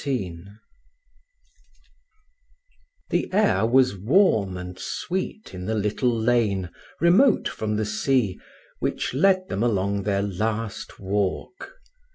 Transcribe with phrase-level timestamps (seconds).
[0.03, 0.39] XIX
[3.11, 8.39] The air was warm and sweet in the little lane, remote from the sea,
[8.79, 11.75] which led them along their last walk.